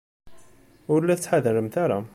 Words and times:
Ur 0.93 0.99
la 1.03 1.15
tettḥadaremt 1.17 1.75
ara. 1.83 1.99